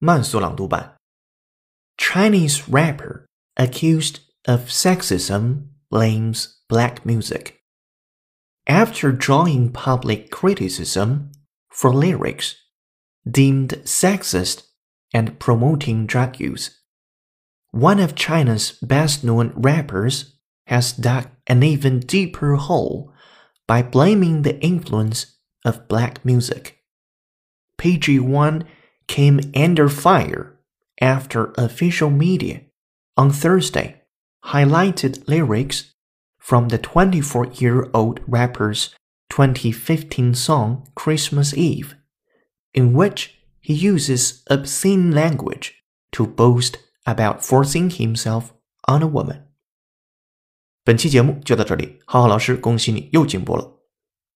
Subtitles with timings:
[0.00, 0.96] 慢速朗读版。
[1.96, 7.54] Chinese rapper accused of sexism blames black music.
[8.66, 11.32] After drawing public criticism
[11.68, 12.54] for lyrics
[13.28, 14.62] deemed sexist
[15.12, 16.70] and promoting drug use,
[17.72, 20.36] one of China's best known rappers
[20.66, 23.12] has dug an even deeper hole
[23.66, 26.78] by blaming the influence of black music.
[27.78, 28.64] PG One
[29.17, 30.57] came under fire
[31.01, 32.61] after official media
[33.17, 34.01] on Thursday
[34.45, 35.93] highlighted lyrics
[36.37, 38.93] from the 24 year old rapper's
[39.29, 41.95] 2015 song Christmas Eve,
[42.73, 48.53] in which he uses obscene language to boast about forcing himself
[48.87, 49.47] on a woman.
[50.83, 53.76] 本期节目就到这里，浩浩老师恭喜你又进步了。